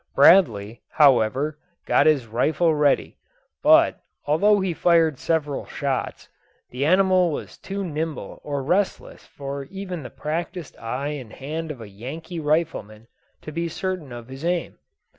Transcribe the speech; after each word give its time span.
Bradley, 0.15 0.81
however, 0.89 1.59
got 1.85 2.07
his 2.07 2.25
rifle 2.25 2.73
ready; 2.73 3.17
but, 3.61 4.01
although 4.25 4.59
he 4.59 4.73
fired 4.73 5.19
several 5.19 5.67
shots, 5.67 6.27
the 6.71 6.83
animal 6.87 7.29
was 7.29 7.55
too 7.55 7.85
nimble 7.85 8.41
or 8.43 8.63
restless 8.63 9.27
for 9.27 9.65
even 9.65 10.01
the 10.01 10.09
practised 10.09 10.75
eye 10.77 11.09
and 11.09 11.31
hand 11.33 11.69
of 11.69 11.81
a 11.81 11.87
Yankee 11.87 12.39
rifleman 12.39 13.05
to 13.43 13.51
be 13.51 13.67
certain 13.67 14.11
of 14.11 14.27
his 14.27 14.43
aim. 14.43 14.79